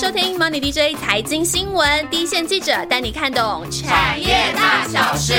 [0.00, 5.34] 收听 Money DJ 财经新闻，第一线记者带你看懂产业大小事。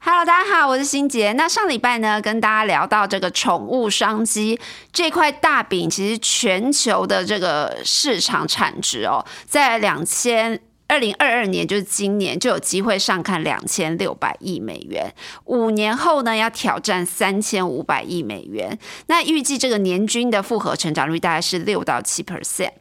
[0.00, 1.32] Hello，大家好，我是欣杰。
[1.32, 4.60] 那上礼拜呢，跟大家聊到这个宠物商机
[4.92, 10.60] 这块大饼，其实全球的这个市场产值哦，在两千。
[10.86, 15.14] 二零二二年就是今年就有机会上看两千六百亿美元，
[15.44, 18.76] 五年后呢要挑战三千五百亿美元。
[19.06, 22.72] 那预计这个年均的复合成长率大概是六到七 percent。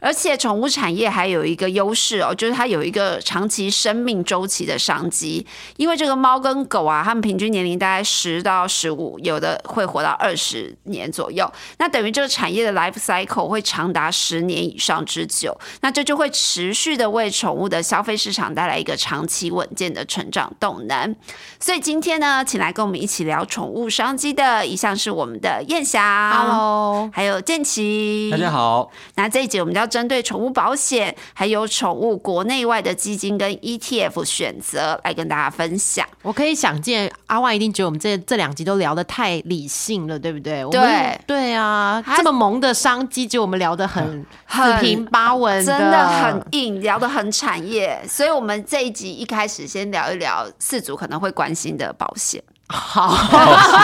[0.00, 5.44] 而且宠物产业还有一个优势哦，就是它有一个长期生命周期的商机。
[5.76, 11.50] 因为这个猫跟狗啊，它们平均年龄大概十到十五，有的会活到二十年左右。
[11.78, 15.58] 那等于这个产业的 life cycle 会长达十年以上之久。
[15.80, 21.16] 那这就会持续的为宠物的消费市场带来一个长期稳健的成长动能。
[21.58, 28.90] 所以今天呢，请来跟我们一起聊宠物商机的一项是我们的燕霞，Hello，还有建奇，大家好。
[29.16, 29.87] 那这一集我们要。
[29.88, 36.06] 针对宠物保险，还有宠物国内外的基金跟 ETF 选择来跟大家分享。
[36.22, 40.64] 我可以想见，阿万一定觉得我们这这两集都聊得太理性了，对不对？
[40.70, 47.98] 对对啊，这么萌的商机，就我们聊得很四平八稳，真的很硬，聊得很产业。
[48.08, 52.42] 所以，我们这一集一开始先聊一聊四组可能会关心的保险。
[52.70, 53.16] 好，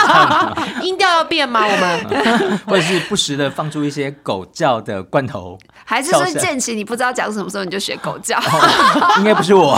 [0.83, 1.63] 音调要变吗？
[1.65, 8.39] 我们 或者是不时的放出一些狗叫的罐头， 还是说建奇你不知道讲什么时候你就学狗叫？
[9.19, 9.75] 应该不是我。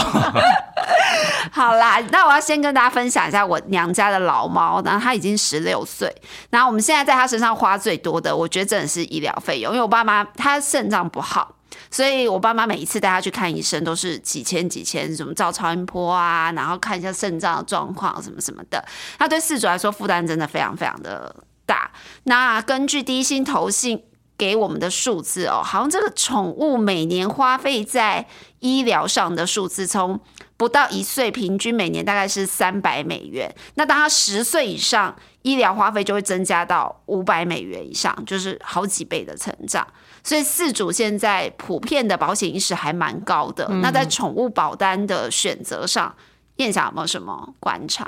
[1.51, 6.13] 好啦，那我要先跟大家分享一下我娘家的老猫，然后它已经十六岁，
[6.49, 11.53] 然后我们现在在它身上花最多的，我觉得真的是医疗费用，因为我爸妈他肾脏不好。
[11.89, 18.83] 所以，我爸妈每一次带他去看医生，都是几千几千，什么照超音波啊，然后看一下肾脏的状况，什么什么的。
[19.19, 21.91] 那对四主来说，负担真的非常非常的大。
[22.23, 24.03] 那根据低薪投信
[24.37, 28.27] 给我们的数字哦，好像这个宠物每年花费在
[28.59, 30.19] 医疗上的数字，从
[30.57, 33.53] 不到一岁，平均每年大概是三百美元。
[33.75, 39.87] 那当他十岁以上，医疗花费就会增加到五百美元以上，就是好几倍的成长。
[40.27, 43.65] 所以四主现在普遍的保险意识还蛮高的。
[43.81, 46.13] 那在宠物保单的选择上，
[46.57, 48.05] 燕霞有没有什么观察？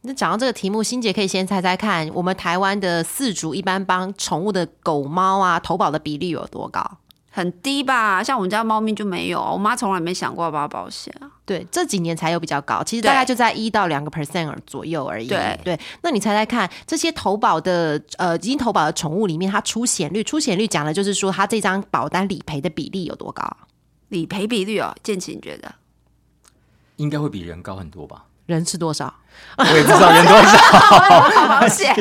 [0.00, 6.82] 那讲到这个题目，欣姐可以先猜猜看，我们台湾的四主一般帮宠物的狗猫啊投保的比例有多高？
[7.32, 11.30] 很低吧，像我们家猫咪就没有，我妈从来没想过要保保险啊。
[11.44, 15.28] 对，这几年才有比较高，其实大概就在一到两个 percent 左右而已。
[15.28, 23.48] 对对，那你猜猜看，这些投保的呃已经投保的宠物里面，它出险率，出险率讲的就是说它这张保单理赔的比例有多高？
[24.08, 25.72] 理赔比率哦，建琴觉得
[26.96, 28.24] 应该会比人高很多吧？
[28.46, 29.14] 人是多少？
[29.58, 30.58] 我也不知道人多少，
[31.60, 31.94] 保险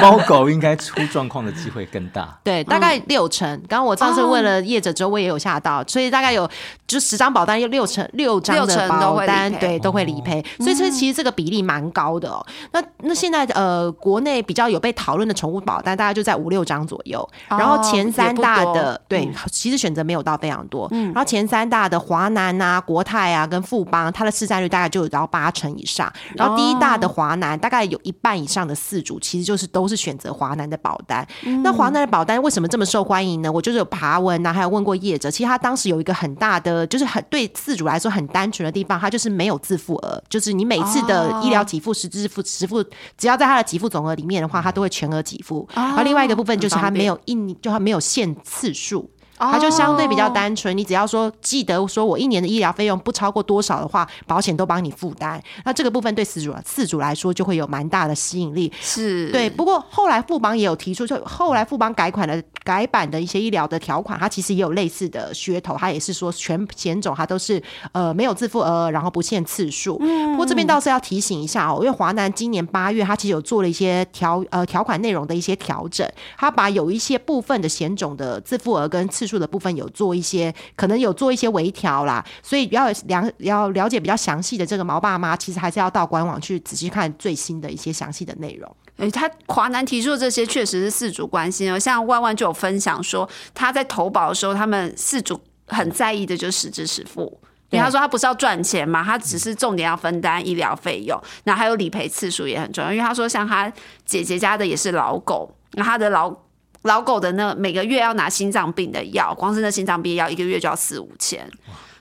[0.00, 2.38] 猫狗应该出状况的机会更大。
[2.42, 3.46] 对，大概六成。
[3.68, 6.48] 刚刚我上次问了业者之后，我也有吓到，所以大概有
[6.86, 12.44] 就十张保单有六成六张的保单对都会理赔，所以这其实这个比例蛮高的哦。
[12.72, 17.28] 那那现在呃，国内比较有被讨论的宠物保单，大概就在五六张左右。
[17.48, 20.88] 然后前三大的对，其实选择没有到非常多。
[20.90, 26.10] 然后前三大的华南啊、国泰啊跟富邦，它的市占率大概就有到八成以上。
[26.40, 31.26] 然后第一大的华南大概有一半以上的四主，其实就是都是选择华南的保单。
[31.62, 33.52] 那华南的保单为什么这么受欢迎呢？
[33.52, 42.82] 我就是有爬文啊，还有问过业者，其实他当时有一个很大的，就是很对四主来说很单纯的地方，它就是没有自付额，就是你每次的医疗给付实支付实付，
[43.18, 45.68] 只要在他的给付总额里面的话，他都会全额给付。
[45.74, 49.10] 然后另外一个部分就是他没有一，就他没有限次数。
[49.40, 55.42] 它就相对比较单纯，你只要说记得说我一年的医疗费用不超过多少的话，保险都帮你负担。
[55.64, 58.70] 那这个部分对四主四主来说就会有蛮大的吸引力。
[58.80, 67.62] 是对，不过后来富邦也有提出，就后来富邦改款的改版的一些医疗的条款，它其实也有类似的噱头，它也是说全险种它都是
[67.92, 69.96] 呃没有自付额，然后不限次数。
[69.98, 88.76] 不过这边倒是要提醒一下哦，因为华南今年八月它其实有做了一些条呃条款内容的一些调整，它把有一些部分的险种的自付额跟次数的部分有做一些，可能有做一些微调啦，所以要了要了解比较详细的这个毛爸妈，其实还是要到官网去仔细看最新的一些详细的内容。
[88.96, 97.40] 哎，他华南提出的这些确实是四主关心哦，像万万就有分享说，他在投保的时候，他们四主很在意的就是实支实付，
[97.70, 103.72] 因为他说他不是要赚钱嘛，他只是重点要分担医疗费用，那还有理赔次数也很重要，因为他说像他
[104.04, 106.34] 姐姐家的也是老狗，那他的老。
[106.82, 111.46] 老狗的那每个月要拿心脏病的药，光是那心脏病药一个月就要四五千，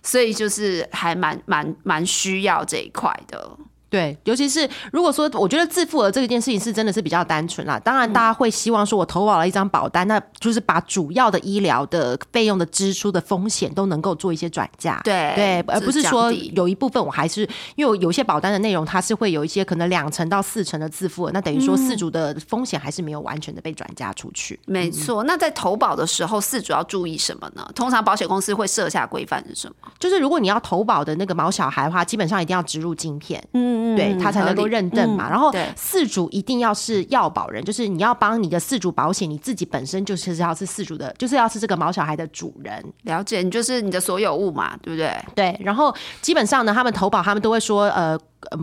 [0.01, 3.57] 所以就是还蛮蛮蛮需要这一块的。
[3.89, 7.79] 对，尤其是如果说，我觉得自付额这件事情是真的是比较单纯啦。
[7.79, 15.01] 当然，大家会希望说，我投保了一张保单，那就是把主要的医疗的费用的支出的风险都能够做一些转嫁。
[15.03, 24.59] 对对，而不是说有一部分我还是因为有些保单的内容，它是会有一些可能两成到四成的自付额，那等于说四主的风险还是没有完全的被转嫁出去。
[24.67, 25.23] 没错。
[25.23, 27.67] 那在投保的时候，四主要注意什么呢？
[27.73, 29.91] 通常保险公司会设下规范是什么？
[29.97, 33.43] 就是如果你要投保的那个毛小孩的话，基本上一定要植入晶片。
[33.53, 33.78] 嗯。
[33.95, 42.83] 对他才能够认证嘛，然后四主一定要是要保人，就是你要帮你的四主保险，你自己本身就是要是四主的，就是要是这个毛小孩的主人。
[43.03, 45.13] 了解，你就是你的所有物嘛，对不对？
[45.35, 45.59] 对。
[45.63, 48.19] 然后基本上呢，他们投保，他们都会说，呃。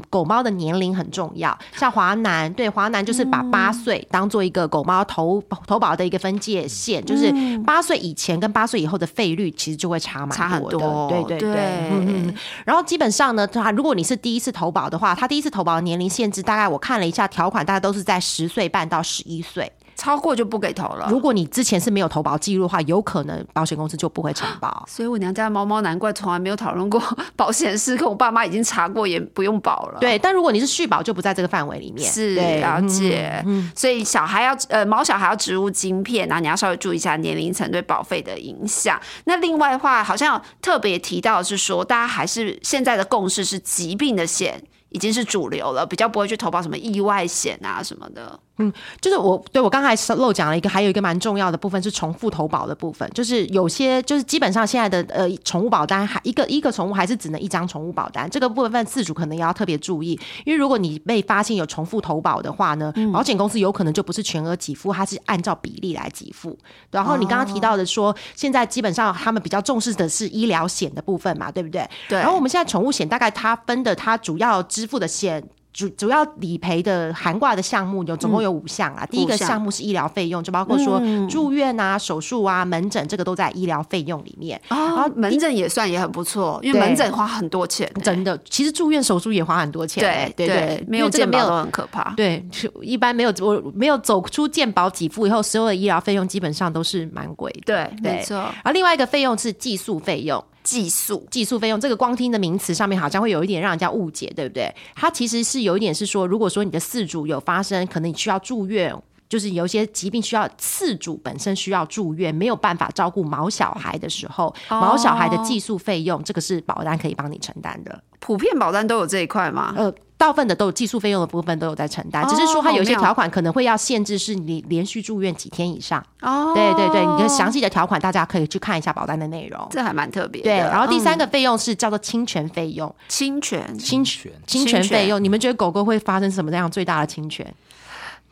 [0.09, 7.33] 狗猫的年龄很重要，像华南，对华南就是把八岁当做一个狗猫投投保的一个分界线，就是
[7.65, 11.57] 八岁以前跟八岁以后的费率其实就会差蛮差很多，对对对。
[11.91, 12.35] 嗯
[12.65, 19.71] 然后基本上呢，它如果你是第一次投保的话，它第一次投保的年龄限制大概我看了一下条款，大概都是在十岁半到十一岁。
[19.97, 21.09] 超过就不给投了。
[21.11, 24.85] 如果你之前是没有投保记录的话，有可能保险公司就不会承保。
[24.87, 27.03] 所以我娘家的猫猫难怪从来没有讨论过
[27.35, 29.99] 保险事，跟我爸妈已经查过，也不用保了。
[29.99, 32.13] 对，但如果你是续保，就不在这个范围里面。
[32.13, 33.45] 是了解。
[33.75, 39.01] 所以小孩要呃毛小孩要植入晶片，然后你要稍微注意一下年龄层对保费的影响。
[39.25, 48.39] 那另外的话，好像特别提到是说，大家还是现在的共识是疾病的险已经是主流了，比较不会去投保什么意外险啊什么的。
[48.59, 66.59] 嗯，就是我对我刚才漏讲了一个，还有一个蛮重要的部分是重复投保的部分，就是有些就是基本上现在的呃宠物保单还一个一个宠物还是只能一张宠物保单，这个部分自主可能也要特别注意，因为如果你被发现有重复投保的话呢，保险公司有可能就不是全额给付，它是按照比例来给付。
[66.91, 71.87] 然后你刚刚提到的说，现在基本上他们比较重视的是医疗险的部分嘛，对不对？
[72.09, 72.19] 对。
[72.19, 75.47] 然后我们现在宠物险大概它分的它主要支付的险。
[75.77, 79.05] 主主要理赔的含挂的项目有总共有五项啊。
[79.11, 84.59] 第一个项目是医疗费用，就包括说住院啊、手术啊、门诊，这个都在医疗费用里面。
[84.69, 88.41] 啊，门诊也算也很不错，因为门诊花很多钱，真的。
[88.49, 92.15] 其实住院手术也花很多钱，对对对，没有健保都很可怕。
[92.17, 92.43] 对，
[92.81, 97.53] 一般没有我没有走出健保给付以后，所有的医疗费用基本上都是蛮贵。
[97.67, 98.37] 对，没错。
[98.39, 100.43] 然后另外一个费用是寄宿费用。
[100.67, 104.75] 寄宿寄宿费用，这个光听的名词上面好像会有一点让人家误解，对不对？
[104.97, 108.93] 它其实是有一点是说，如果说你的四主有发生，可能你需要住院，
[109.29, 118.03] 就是有一些疾病需要四主本身需要住院，没有办法照顾毛小孩的时候，毛小孩的寄宿费用，这个是保单可以帮你承担的。
[118.19, 119.73] 普遍保单都有这一块吗？
[119.77, 119.95] 呃。
[120.19, 126.03] 大部分的都有寄宿费用的部分都有在承担，只是说它有一些条款可能会要限制，是你连续住院几天以上。
[126.23, 130.41] 哦，对对对，你的详细的条款大家可以去看一下保单的内容，这还蛮特别。
[130.43, 137.47] 对，然后第三个费用是叫做侵权费用，侵权侵权侵权费用，你们觉得狗狗会发生什么样最大的侵权？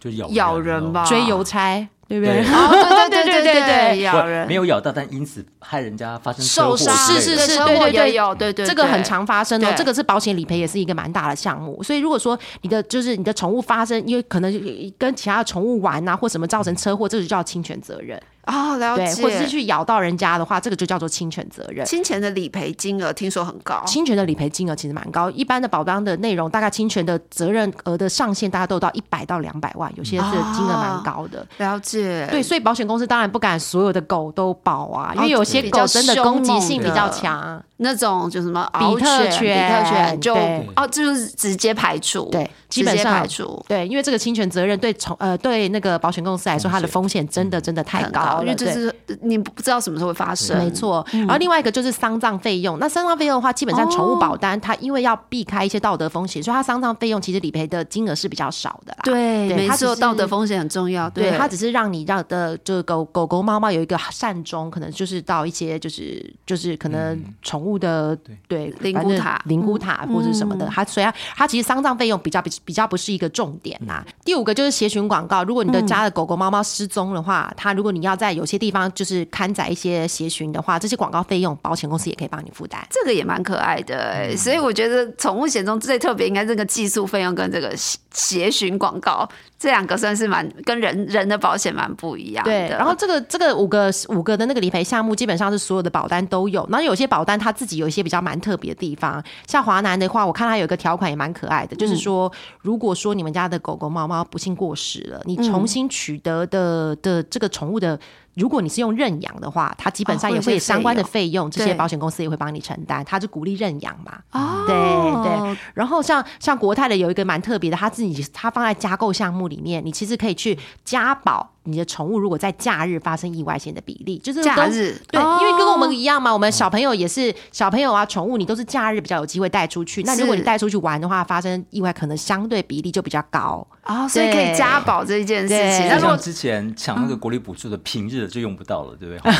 [0.01, 1.87] 就咬咬人吧，追邮差。
[2.09, 2.43] 对不对？
[2.43, 9.73] 对对对对对对，咬人没有咬到，但因此害人家发生受伤，是是是，对对对有，对对，这个很常发生哦。
[9.77, 14.53] 这个是保险理赔也是一个蛮大的项目，所以如果说你的就是你的宠物发生，因为可能
[14.99, 18.21] 跟其他的宠物玩啊，或什么造成车祸，这就叫侵权责任。
[18.45, 19.23] 啊，了解。
[19.23, 21.85] 或者是去咬到人家的话，这个就叫做侵权责任。
[21.87, 25.31] 侵权的理赔金额听说很高，侵权的理赔金额其实蛮高。
[25.31, 31.47] 一般的保单的内容，大概侵权的责任额的上限，大家都到一百到两百万，有些是金额蛮高的。
[31.59, 32.27] 了解。
[32.31, 40.35] 对，所以保险公司当然不敢所有的狗都保啊，因为有些狗真的攻击性比较强，那种就什么比特犬、比特犬就
[40.77, 42.29] 哦，就是直接排除。
[42.31, 43.65] 对，基本上排除。
[43.69, 48.34] 对，因为这个侵权责任对从呃对那个保险公司来说，它的风险真的真的太高。
[48.43, 51.05] 因为这是你不知道什么时候会发生，没错。
[51.13, 59.01] 然后另外一个就是丧葬费用，那丧葬费用的话，基本上宠物保单它因为要避开一些道德风险，所以它丧葬费用其实理赔的金额是比较少的啦。
[59.05, 61.09] 对，没错，道德风险很重要。
[61.11, 68.17] 对，它只是让你让的就狗狗狗猫猫有一个善终，可能就是到一些就是就是可能宠物的
[68.49, 74.05] 对灵骨塔、灵骨塔或者什么的，它虽然它其实丧葬费用比较比比较不是一个重点呐。
[74.25, 82.87] 第五个就是协寻广告，如果你的家的狗狗猫猫失踪的话，它如果你要在有些地方就是刊载一些协寻的话，这些广告费用保险公司也可以帮你负担。
[82.91, 87.75] 这个也蛮可爱的，所以我觉得宠物险中最特别应该这个技术费用跟这个
[88.15, 89.29] 协寻广告
[89.59, 92.43] 这两个算是蛮跟人人的保险蛮不一样。
[92.45, 107.99] 对，然后这个这个五个五个的那个理赔项目基本上是所有的保单都有，然后有些保单它自己有一些比较蛮特别的地方，像华南的话，我看它有一个条款也蛮可爱的，就是说如果说你们家的狗狗猫猫不幸过世了，你重新取得的的这个宠物的。
[108.35, 114.19] 如果你是用认养的话，它基本上也会相关的费用，这些保险公司也会帮你承担，它是鼓励认养嘛。
[114.33, 114.75] 哦，对
[115.23, 115.59] 对。
[115.75, 121.54] 然后像像国泰的有一个蛮特别的，它自己它放在加购项目里面，你其实可以去加保。
[121.65, 130.03] 你的宠物如果在假日发生意外险的比例，就是假日对，因为跟我们一样嘛，我们小朋友也是小朋友啊，宠物你都是假日比较有机会带出去。
[130.03, 135.89] 那如果你带出去玩的话，发生意外可能相对比例就比较高啊，所以可以加保这一件事情。
[135.89, 139.33] 那像之前抢那个国力补助的平日就用不到了，对不对？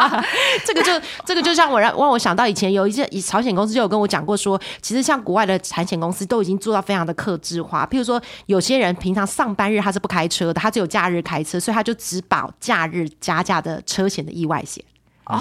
[0.64, 0.92] 这个就
[1.26, 11.09] 这个就像我让让我想到以前有一些以保险公司就有跟我讲过说，其实像国外的产险公司都已经做到非常的克制化，譬如说有些人平常上班日他是不开车的，他只有假。
[11.10, 14.84] 日开车，所以他就只保假日加价的车险的意外险。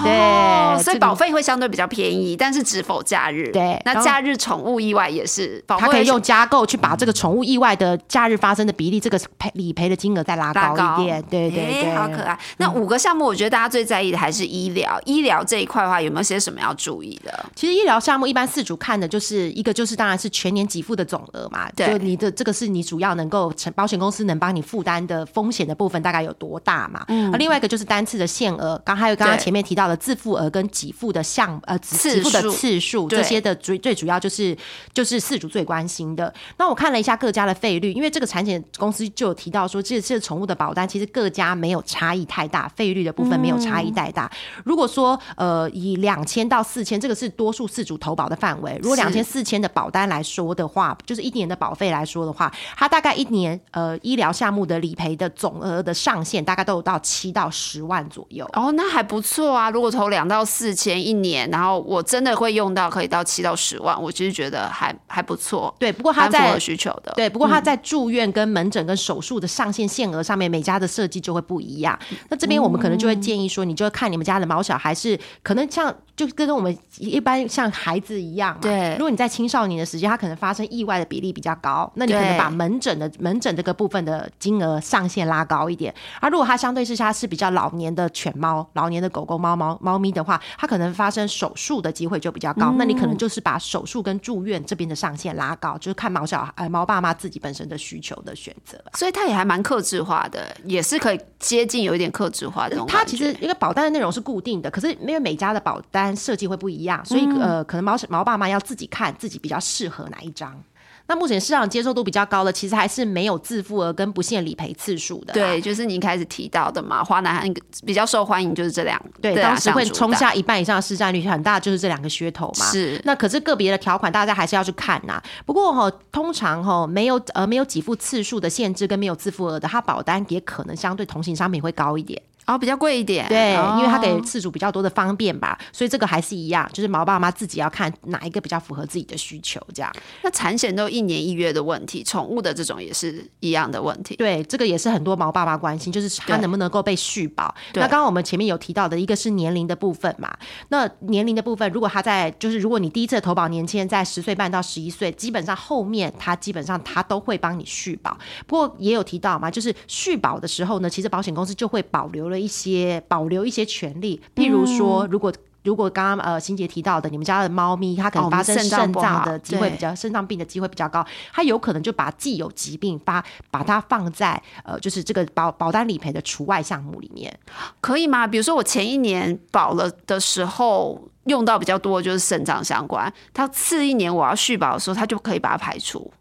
[0.03, 3.51] 对，所以保费会相对比较便宜，但是只否假日。
[3.51, 11.21] 对，那假日宠物意外也是，它可以用加购去把这个宠物意外的假日发生的比例，这个赔理赔的金额再拉高一点。
[11.29, 12.37] 对对对，好可爱。
[12.57, 14.99] 那五个项目，我觉得大家最在意的还是医疗。
[15.05, 17.45] 医疗这一块的话，有没有些什么要注意的？
[17.55, 21.69] 其实医疗项目一般四主看的就是一个，就是当然是全年给付的总额嘛。
[21.75, 27.05] 对，你的这个是你主要能够承保险公司能帮你负担的风险的部分大概有多大嘛？
[27.07, 27.31] 嗯。
[27.31, 34.53] 那另外一个就是单次的限额，刚还有刚刚前面提到的自付额跟跟给付的项呃给付的次数这些的最最主要就是
[34.93, 36.33] 就是四主最关心的。
[36.57, 44.29] 那我看了一下各家的费率，因为这个产险公司就有提到说，这这宠物的保单其实各家没有差异太大，费率的部分没有差异太大。
[44.65, 48.77] 如果说呃以两千到四千，这个是多数四主投保的范围。
[48.81, 58.45] 如果两千四千的保单来说的话，就是一年的保费来说的话，它大概一年呃医疗项目的理赔的总额的上限大概都有到七到十万左右。
[58.51, 59.68] 哦，那还不错啊！
[59.69, 65.73] 如果投两到四千一年，然后我真的会用到可以到七到十万，我其实觉得还还不错。
[65.79, 71.97] 对，不过他在需求的，对，不过他在住院跟门诊跟手术的上限限额上面，每家的设计就会不一样。
[72.29, 75.93] 那这边我们可能就会建议说，你就看你们家的毛小孩是可能像。
[76.19, 78.91] 就跟我们一般像孩子一样，对。
[78.95, 85.95] 如果你在青少年的时间，他可能发生意外的比例比较高，那你可能把门诊的门诊这个部分的金额上限拉高一点。
[86.19, 92.73] 而如果他相对是他是比较老年的犬猫、老年的狗狗、猫猫、猫咪的话，它可能发生手术的机会就比较高。
[92.77, 98.81] 那你可能就是把手术跟住院这边的上限拉高，就是看毛小孩、猫爸妈自己本身的需求的选择。
[98.93, 102.81] 所以它也还蛮克制化的，也是可以接近有一点克制化的。
[102.87, 106.15] 它其实一个保单的内容是固定的，可是因为每家的保单。
[106.15, 110.61] 设计会不一样，所以呃，可能毛毛爸妈要自己看自己比较适合哪一张。
[111.09, 115.33] 那目前市场接受度比较高的，其实还是没有自付额跟不限理赔次数的。
[115.33, 117.51] 对，就是你一开始提到的嘛，华南还
[117.83, 122.65] 比较受欢迎，就是这两对，当时会冲下一半以上的市占率，很大就是这两个噱头嘛。
[122.67, 123.01] 是。
[123.05, 125.19] 那可是个别的条款，大家还是要去看呐。
[125.47, 132.21] 不过哈，通常哈没有呃没有给付次数的限制跟没有自付额的，它保单也可能相对同型商品会高一点。
[132.49, 139.93] 哦，比较贵一点，对，因为它给次主比较多的方便吧，所以这个还是一样，就是毛爸妈自己要看哪一个比较符合自己的需求，这样。
[140.23, 144.15] 那产险都一年一月的问题，宠物的这种也是一样的问题。
[144.15, 147.53] 对，这个也是很多毛爸妈关心，就是它能不能够被续保。
[147.75, 150.35] 那刚刚我们前面有提到的一个是年龄的部分嘛，
[150.69, 158.17] 那年龄的部分，如果他在就是如果你第一次投保年轻人在十岁半到十一岁，基本上后面他基本上他都会帮你续保。
[158.47, 163.29] 不过也有提到嘛，就是续保的时候呢，其实保险公司就会保留了一些保。
[163.29, 165.31] 留一些权利，譬如说，如果
[165.63, 177.37] 如果刚刚呃，欣杰提到的，你们家的猫咪它可能发生肾脏的机会比较，肾脏病的机会比较高，它有可能就把既有疾病把把它放在呃，就是这个保保单理赔的除外项目里面，
[177.81, 178.25] 可以吗？
[178.25, 186.11] 比如说我前一年保了的时候用到比较多就是肾脏相关，它次一年我要续保的时候，它就可以把它排除。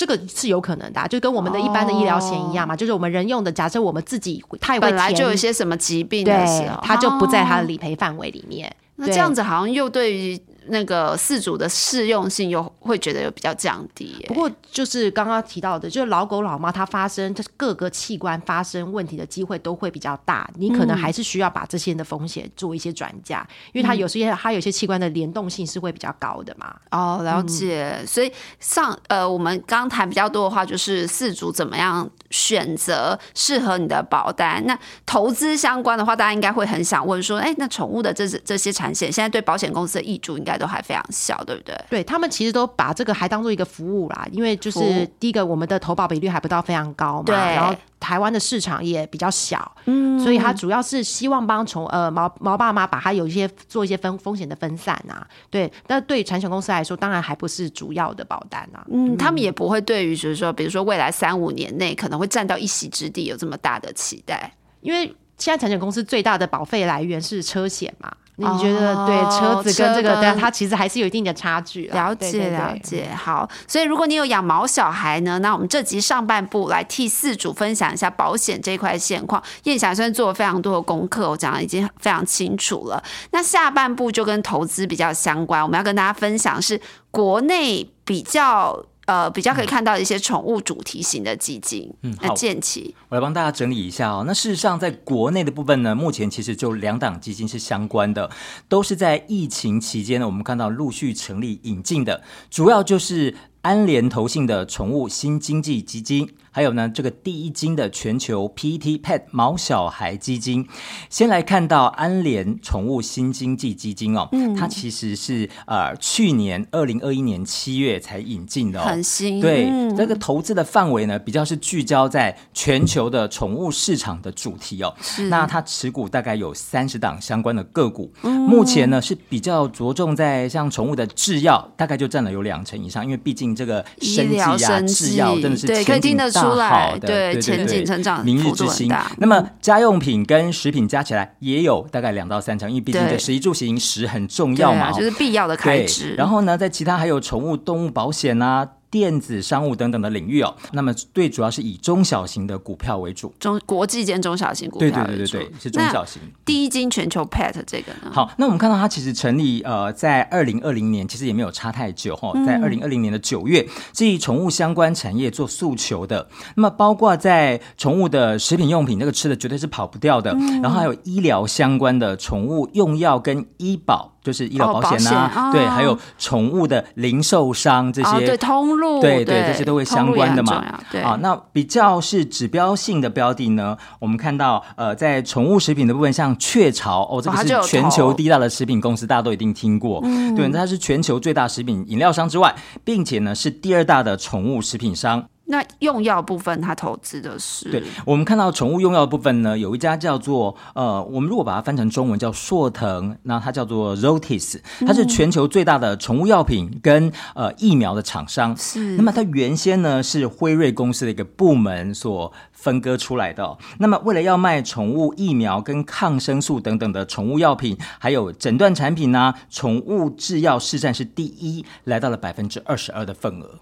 [0.00, 3.52] 这个是有可能的，就跟我们的一般的医疗险一样嘛，就是我们人用的。
[3.52, 8.74] 假设我们自己太本来就有一些什么疾病的时候，它就不在它的理赔范围里面。
[8.96, 10.40] 那这样子好像又对于。
[10.66, 14.24] 那个四组的适用性又会觉得有比较降低。
[14.28, 26.74] 不过就是刚刚提到的，就是老狗老猫它发生它各个器官发生问题的机会都会比较大，你可能还是需要把这些的风险做一些转嫁，因为它有些它有些器官的联动性是会比较高的嘛。
[26.90, 28.04] 哦，了解。
[28.06, 34.64] 所以上呃，我们刚谈比较多的话，就是四组怎么样选择适合你的保单。
[34.66, 40.49] 那投资相关的话，大家应该会很想问说，哎，那宠物的这这些产险，现在对保险公司的益助应该？
[40.58, 41.74] 都还非常小，对不对？
[41.88, 65.14] 对他们其实都把这个还当做一个服务啦，因为就是第一个，我们的投保比率还不到非常高嘛，对，然后台湾的市场也比较小，嗯，所以他主要是希望帮从呃毛毛爸妈把它有一些做一些分风险的分散啊，对，那对产险公司来说，当然还不是主要的保单啊，嗯，他们也不会对于就是说，比如说未来三五年内可能会占到一席之地有这么大的期待，因为。
[65.40, 68.12] 现在产险公司最大的保费来源是车险嘛？
[68.40, 71.86] 你觉得对车子跟这个，对它其实还是有一定的差距。
[71.88, 73.48] 了解了解，好。
[73.68, 79.42] 所以如果你有养毛小孩呢，那我们这集上半部来替四主分享一下保险这块现况。
[79.64, 83.02] 燕霞虽然做了非常多的功课，我讲的已经非常清楚了。
[83.32, 86.80] 那下半部就跟投资比较相关，我们要跟大家分享是
[87.10, 88.84] 国内比较。
[89.10, 91.92] 呃，比较可以看到一些宠物主题型的基金。
[92.02, 94.22] 嗯，那建奇，我来帮大家整理一下哦。
[94.24, 98.30] 那事实上，在国内的部分呢，目前其实就两档基金是相关的，
[98.68, 106.30] 都是在疫情期间呢，我们看到陆续成立引进的，主要就是安联投信的宠物新经济基金。
[106.52, 110.66] 还有呢，这个第一金的全球 PET Pet 毛小孩基金，
[111.08, 119.40] 先来看到安联宠物新经济基金哦，嗯，它其实是呃去年二零二一年七月才引进的哦，很新。
[119.40, 124.94] 对，这个投资的范围呢，比较是聚焦在全球的宠物市场的主题哦。
[125.00, 125.28] 是。
[125.28, 136.18] 那它持股大概有三十档相关的个股，目前呢是比较着重在像宠物的制药，大概就占了有两成以上，因为毕竟这个生计啊制药真的是前景。
[136.39, 138.92] 出来，对前景成长，明日之星。
[139.18, 146.14] 那么家用品跟食品加起来也有大概两到三成，因为毕竟这食衣住行食很重要嘛，就是必要的开支。
[146.14, 148.68] 然后呢，在其他还有宠物动物保险啊。
[148.90, 156.20] 电子商务等等的领域哦，那么最主要是以中小型的股票为主，中国际间中小型股票对对对对对，是中小型。
[156.44, 158.10] 第一金全球 Pet 这个呢？
[158.12, 166.28] 好，那我们看到它其实成立呃在二零二零年，其实也没有差太久哈，在二零二零年的九月，是以宠物相关产业做诉求的。
[166.56, 174.16] 那么包括在宠物的食品用品，这个吃的绝对是跑不掉的，然后还有医疗相关的宠物用药跟医保。
[174.22, 180.62] 就是医疗保险呐，对，还有宠物的零售商这些，对通路，对对，这些都会相关的嘛。
[180.90, 190.00] 对啊，那比较是指标性的标的呢，我们看到呃，在宠物食品的部分，像雀巢哦，这个是全球第一大的食品公司，大家都一定听过。
[190.36, 195.24] 对，它是全球最大食品饮料商之外，并且呢是第二大的宠物食品商。
[195.50, 197.68] 那用药部分，它投资的是？
[197.70, 208.56] 对，我们看到宠物用药部分呢，有一家叫做呃，我们如果把它翻成中文叫硕腾，那它叫做 Rotis，它是全球最大的宠物药品跟呃疫苗的厂商。
[208.56, 208.96] 是。
[208.96, 213.58] 那么它原先呢是辉瑞公司的一个部门所分割出来的。
[213.78, 223.58] 那么为了要卖宠物疫苗跟抗生素等等的宠物药品，还有诊断产品呢，宠物制药市占是第一，来到了百分之二十二的份额。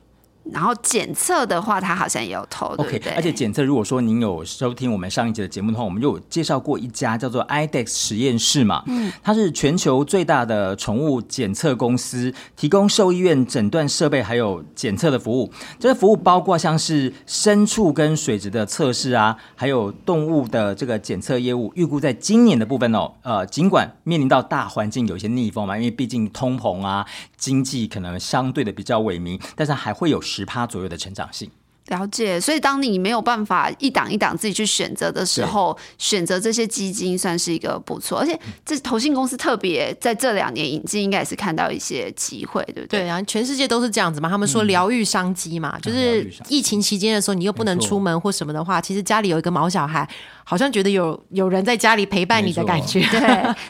[0.53, 3.01] 然后检测的话，它好像也有投，OK。
[3.15, 15.53] 而且检测，如果说您有收听我们上一集的节目的话，我们就有介绍过一家叫做 IDEX 实验室嘛，嗯，它是全球最大的宠物检测公司，提供兽医院诊断设备还有检测的服务。
[15.79, 21.73] 这个服务包括像是牲畜跟水质的测试啊，还有动物的这个检测业务。
[21.75, 27.05] 预估在今年的部分哦，呃，尽管面临到大环境有一些逆风嘛，因为毕竟通膨啊，
[27.37, 30.23] 经济可能相对的比较萎靡，但是还会有。
[30.39, 31.51] 十趴左右的成长性。
[31.89, 38.19] 了解，所以当你没有办法一档一档自己去选择的时候，选择这些基金算是一个不错。
[38.19, 43.01] 而且这投信公司特别在这两年引进，应该也是看到一些机会，对不对？
[43.01, 44.29] 对啊，全世界都是这样子嘛。
[44.29, 50.09] 他们说疗愈商机嘛，就是疫情期间的时候，你又不能出门或什么的话，其实家里有一个毛小孩，
[50.45, 53.01] 好像觉得有有人在家里陪伴你的感觉。
[53.11, 53.21] 对。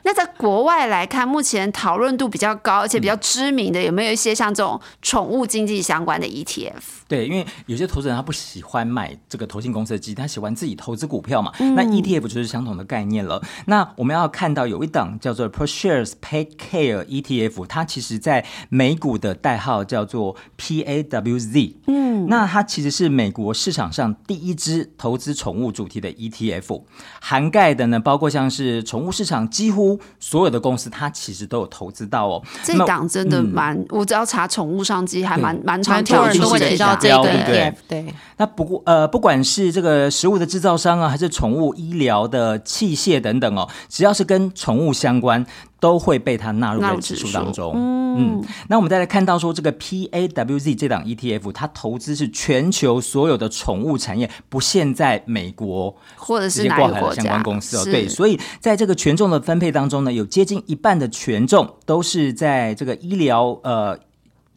[0.02, 6.72] 那在国外来看，目前讨论度比较高，而且比较知名的，有没有一些像这种宠物经济相关的 ETF？
[7.06, 11.52] 对，因为有些投资人他不喜欢买这个投信公司的基金，他喜欢自己投资股票嘛。
[11.58, 13.40] 那 ETF 就是相同的概念了。
[13.66, 21.74] 那我们要看到有一档叫做 ProShares Pet Care ETF，它其实在美股的代号叫做 PAWZ。
[21.86, 26.82] 嗯，那它其实是美国市场上第一支投资宠物主题的 ETF，
[27.20, 32.42] 涵盖的呢包括像是宠物市场几乎所有的公司，它其实都有投资到哦。
[32.62, 36.76] 这档真的蛮，我只要查宠物商机，还蛮蛮常跳出的。
[36.98, 37.22] 这个
[37.86, 45.44] 对对，那不过呃，不管是这个食物的制造商啊，还是宠物医疗的器械等等哦，只要是跟宠物相关，
[45.80, 47.72] 都会被它纳入在指数当中。
[47.76, 57.84] 嗯，那我们再来看到说，这个 PAWZ 这档 ETF，它投资是全球所有的宠物产业，不限在美国或者是哪个国家相关公司哦。
[57.84, 63.98] 对，所以在这个权重的分配当中呢，有接近一半的权重都是在这个医疗呃。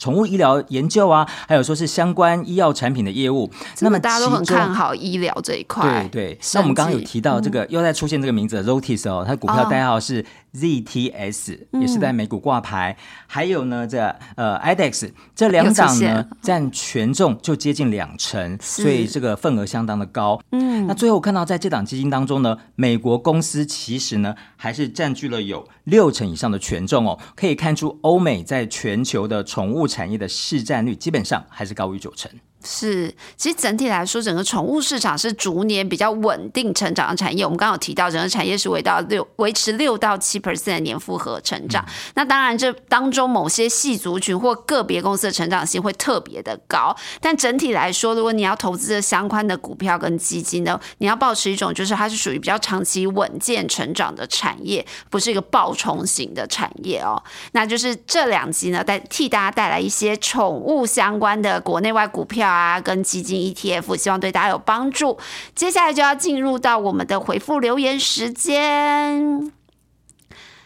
[0.01, 3.47] 宠物医疗研究啊，还有说是相关医药产品的业务。
[3.81, 6.09] 那么大家都很看好医疗这一块。
[6.09, 6.39] 对对。
[6.55, 12.97] 那我们刚刚有提到这个，又在出现这个名字 Rotis 哦，它股票代号是 ZTS，也是在美股挂牌。
[13.27, 14.01] 还有呢，这
[14.35, 20.41] 呃 IDEX 这两档呢，占权重就接近两成，所以这个份额相当的高。
[20.51, 20.87] 嗯。
[20.87, 32.31] 那最后看到在这档基金当中呢，美国公司其实呢还是占据了有六成以上的权重哦，可以看出欧美在全球的宠物产业的市占率基本上还是高于九成。
[32.63, 37.43] 是，其实整体来说，整个宠物市场是逐年比较稳定成长的产业。
[37.43, 41.83] 我们刚刚有提到，整个产业是维到六维持六到七 percent 的年复合成长。
[42.13, 46.95] 那当然，这当中某些细族群或个别公司的成长性会特别的高。
[47.19, 57.21] 但整体来说，如果你要投资的相关的股票跟基金呢，你要保持一种就是它是属于比较长期稳健成长的产业，不是一个暴冲型的产业哦。
[57.53, 62.50] 那就是这两集呢，带替大家带来一些宠物相关的国内外股票。
[62.51, 65.17] 啊，跟基金 ETF，希望对大家有帮助。
[65.55, 69.51] 接下来就要进入到我们的回复留言时间。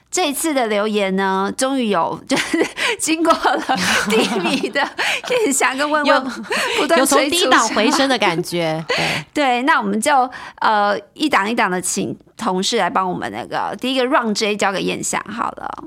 [0.09, 2.65] 这一次的留言呢，终于有，就是
[2.97, 3.61] 经过了
[4.09, 4.81] 低迷的
[5.45, 6.23] 印象跟问问，
[6.77, 8.81] 不断有从低档回升的 感觉。
[8.87, 10.29] 对对，那我们就
[10.61, 15.83] 呃一档一档的请同事来帮我们那个第一个 round J 交给燕翔好了。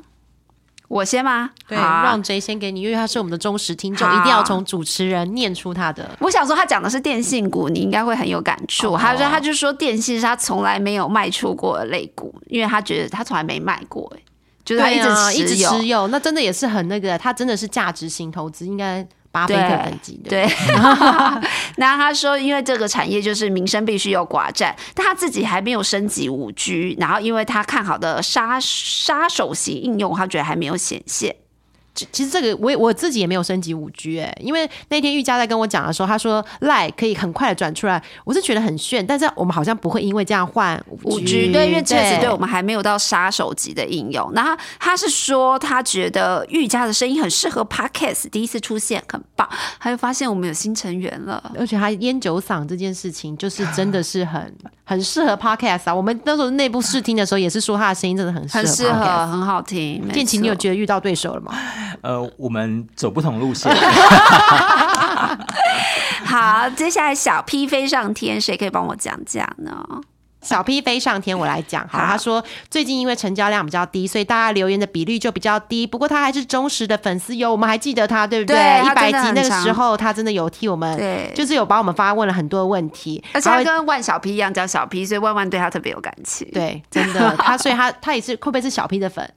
[0.88, 1.50] 我先吗？
[1.68, 6.10] 对，让 J 先给你，因为他是我们的忠实听众，一定要从主持人念出他的。
[6.18, 8.96] 我想说，他讲的是电信股，你应该会很有感触。
[8.96, 14.22] 他说，他就说电信是他从来没有卖出过的类股，因为他觉得他从来没卖过，哎，
[14.64, 19.06] 就是他一直一直持有，那真的也是很那个，他真的是价值型投资，应该。
[19.38, 20.48] 巴菲特等级的，对。
[21.76, 31.34] 那他说，因为这个产业就是民生必须有寡占，但他自己还没有升级五 G，然后因为他看好的杀杀手型应用，他觉得还没有显现。
[32.12, 44.30] 其实这个我我自己也没有升级五 G 哎，因为那天玉佳在跟我讲的时候，他说赖可以很快的转出来，我是觉得很炫，但是我们好像不会因为这样换五 G，对，因为确实对我们还没有到杀手级的应用。
[44.34, 49.48] 然后他是说他觉得玉佳的声音很适合 Podcast，第一次出现很棒，
[49.80, 55.94] 他就发现我们有新成员了，而且他烟酒嗓这件事情就是真的是很 很适合 Podcast 啊。
[55.94, 60.06] 我们那时候内部试听的时候也是说他的声音真的很很适合，很好听。
[60.12, 61.54] 建奇，你有觉得遇到对手了吗？
[62.02, 63.74] 呃，我们走不同路线。
[66.24, 70.00] 好，接下来小 P 飞上天，谁可以帮我讲讲呢？
[70.40, 71.86] 小 P 飞上天，我来讲。
[71.88, 75.86] 哈，他说最近因为成交量比较低，所以大家留言的比率就比较低。
[75.86, 78.56] 不过他还是忠实的粉丝哟，我们还记得他，对不对？
[78.84, 83.22] 一百集那个时候，他真的有替我们，对，就是有帮我们发问了很多问题。
[83.32, 86.48] 而且他跟万小 P 一样叫小 P，所以万万对他特别有感情。
[86.54, 89.28] 对，真的，他所以他他也是会不会是小 P 的粉？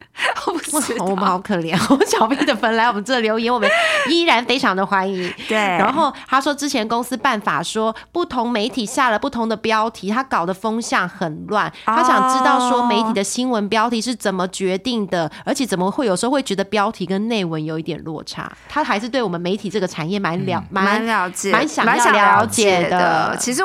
[0.99, 3.69] 我们好可怜， 我们小 P 的粉来我们这留言，我们
[4.09, 5.33] 依然非常的欢迎。
[5.47, 11.01] 对，然后他说之前公司办法说不同媒体下了不同的标题，他搞的风向。
[11.11, 18.51] 很乱，他想知道说媒体的新闻标题是怎么决定的，而且怎么会有时候会觉得标题跟内文有一点落差。
[18.69, 23.35] 他还是对我们媒体这个产业蛮了蛮了解，蛮想要了解的。
[23.39, 23.61] 其实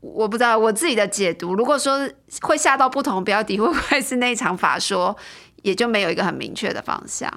[0.00, 1.98] 我不知道我自己的解读，如果说
[2.42, 5.16] 会下到不同标题，会不会是那场法说
[5.62, 7.32] 也就没有一个很明确的方向？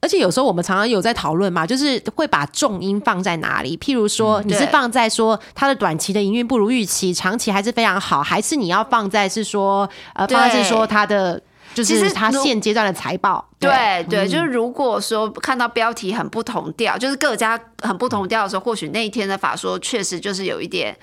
[0.00, 3.76] 而且有时候我们常常有在讨论嘛，就是会把重音放在哪里？
[3.76, 11.40] 譬如说，你是放在说它的短期的营运不如预期，长期还是非常好，还是你要放在是说呃，放在是说它的
[11.74, 13.46] 就是它现阶段的财报？
[13.58, 20.96] 对对，就是如果说看到标题很不同调，就是各家很不同调的时候，或许那一天的法说确实就是有一点。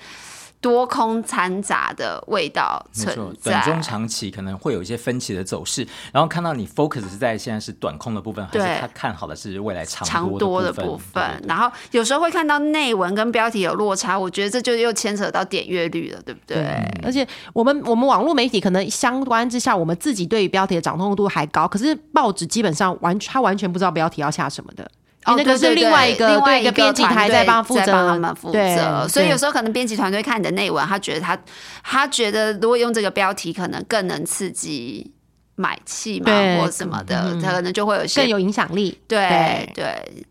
[0.60, 5.86] 多空掺杂的味道存在，短中长期可能会有一些分歧的走势。
[6.12, 11.22] 然后看到你 focus 是在现在是短空的部分，还是他看好的是未来长多的部分？
[11.46, 16.56] 然后有时候会看到内文跟标题有落差，我觉得这就又牵扯到点阅率了，对不对？
[17.04, 24.90] 而且我们我们网络媒体可能相关之下，我们自己对于标题的掌控度还高，可是报纸基本上完他完全不知道标题要下什么的。
[25.36, 31.38] 那个是另外一个另外一个编辑台在帮负责他们负责，所以有时候可能编辑团队看你的内文，他觉得他
[31.82, 35.12] 他觉得如果用这个标题，可能更能刺激
[35.56, 38.98] 买气嘛，或什么的，他可能就会有更有影响力。
[39.06, 40.24] 对对，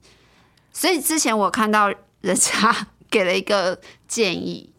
[0.71, 2.75] 所以之前我看到人家
[3.09, 4.69] 给了一个建议，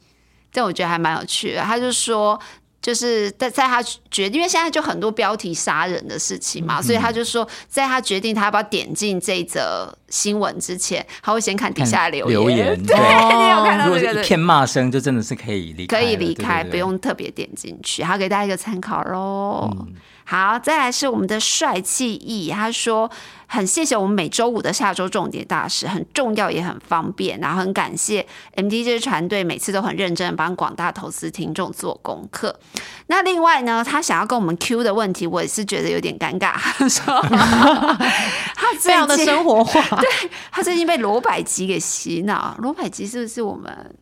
[0.53, 2.39] 但我觉得还蛮有趣的，他就说。
[2.81, 12.39] 就是在在他决定，因为现在就很多标题杀人的事情嘛，所以他就说，在他决定他要不要点进这则新闻之前，他会先看底下留言。
[12.39, 18.03] 留言 对，你有看到如果是一片骂声，就真的是可以离可以离开，不用特别点进去。
[18.05, 19.71] 好，给大家一个参考喽。
[20.31, 23.11] 好，再来是我们的帅气 E，他说
[23.47, 32.61] 很谢谢我们每周五的下周重点大使，很重要也很方便，然后很感谢 M D J 团队每次都很认真帮广大投资听众做功课。
[33.07, 37.19] 那另外呢，他想要跟我们 Q 的问题，我也是觉得有点尴尬，说
[38.55, 43.97] 他非常的生活化， 对他最近被罗百吉给洗脑，罗百吉是不是我们？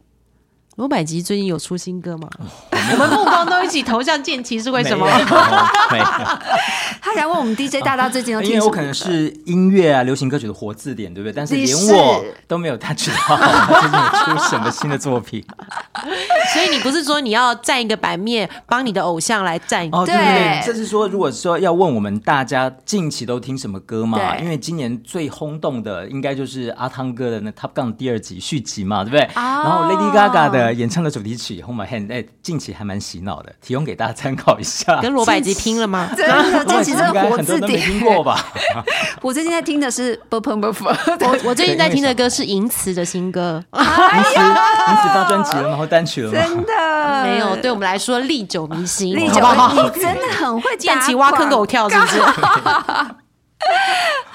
[0.77, 2.29] 罗百吉最近有出新歌吗？
[2.93, 5.09] 我们目光都一起投向剑奇，是为什么？
[7.01, 11.33] 他想问我们 DJ 大大最近有听因为我可能是音乐啊，流行歌曲的活字典，对不对？
[11.33, 13.37] 但是连我都没有他知道
[13.81, 14.07] 最近有
[14.39, 15.43] 出什么新的作品。
[16.53, 19.89] 所以你不是说你要占一个版面，帮你的偶像来占？
[19.93, 24.37] 哦，对对，这是说，如果说要问我们大家近期都听什么歌嘛？
[24.37, 29.27] 因为今年最轰动的应该就是阿汤哥的那《Top Gun》第二集续集嘛，对不对？
[29.35, 30.66] 然后 Lady Gaga 的。
[30.73, 35.01] 演唱的主题曲《Hold My Hand》哎，近期还蛮洗脑的，提供给大家参考一下。
[35.03, 36.11] 跟罗百吉拼了吗？
[36.17, 37.81] 真的，近期真的活字典。
[37.81, 38.45] 听过吧？
[39.23, 40.85] 我最近在听的是《b p b p》，
[41.27, 43.63] 我我最近在听的歌是银词的新歌。
[43.73, 45.77] 银词，银词发专辑了吗？
[45.77, 46.39] 或单曲了吗？
[46.41, 47.57] 真的没有。
[47.57, 49.15] 对我们来说，历久弥新。
[49.17, 52.19] 历久弥新，真的很会建奇挖坑给我跳，是不是？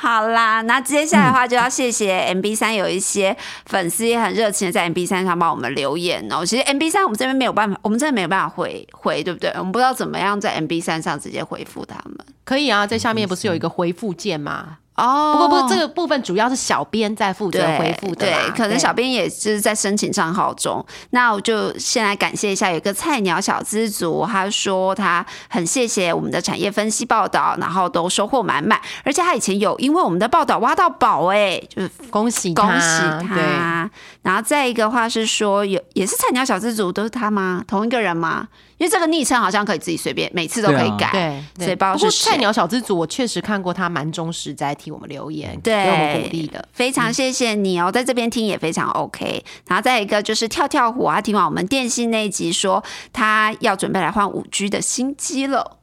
[0.01, 3.37] 好啦，那接下来的话就要谢谢 M B 三，有一些
[3.67, 6.43] 粉丝也很热情的在 M B 三上帮我们留言哦。
[6.43, 9.51] 其实 M B 三我们这边没有办法，我们真的没有办法回回，对不对？
[9.51, 12.17] 我们不知道怎么样在 M B 三上直接回复他们。
[12.43, 14.79] 可以啊，在下面不是有一个回复键吗？
[14.95, 20.85] 哦，不过不，这个部分主要是小编在负责回复的，对，可能小编也是在申请账号中。
[21.11, 33.89] 那我就先来感谢一下，有一个菜鸟小资族，他说他很谢谢我们的产业分析报道，然后都收获满满，而且他以前有因为我们的报道挖到宝，哎，就是恭喜恭喜他。
[34.21, 37.63] 然后再一个话是说，有也是菜鸟小资族，都是他吗？
[37.65, 38.47] 同一个人吗？
[38.77, 41.09] 因为这个昵称好像可以自己随便，每次都可以改。
[41.11, 49.43] 对，所以包括菜鸟小资组，我确实看过他蛮忠实，在替我们留言，给我们鼓励的，非常谢谢你哦，在这边听也非常 OK。
[49.67, 55.79] 然后再一个就是跳跳虎啊，听完我们电信那一集，说他要准备来换五 G 的新机了。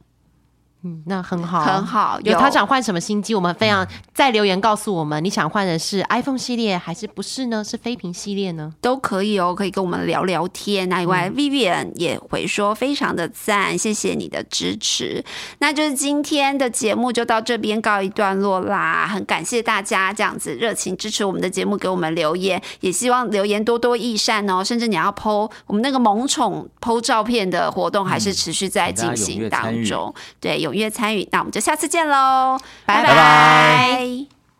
[0.81, 2.17] 嗯，那很好，很好。
[2.23, 7.61] 有他想换什么新机，我们非常在留言告诉我们，你想换的是 iPhone 系列还是不是呢？
[7.61, 8.73] 是飞屏系列呢？
[8.79, 10.87] 都可以哦，可以跟我们聊聊天。
[10.87, 15.21] 那另外，Vivian 也会说非常的赞，谢谢你的支持。
[15.57, 24.63] 那就是今天的节目就到这边告一段落啦，很感谢大家这样子热情支持我们的节目，给我们留言，也希望留言多多益善哦。
[24.63, 30.15] 甚至你要 PO 我们那个萌宠 PO 照片的活动，还是持续在进行当中。
[30.39, 30.68] 对，有。
[30.69, 34.38] 踊跃参与那我们就下次见喽拜拜。